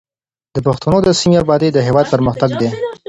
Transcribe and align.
د 0.55 0.57
پښتنو 0.67 0.97
د 1.03 1.09
سیمو 1.19 1.39
ابادي 1.43 1.69
د 1.73 1.77
هېواد 1.87 2.05
پرمختګ 2.13 2.49
دی. 2.59 2.69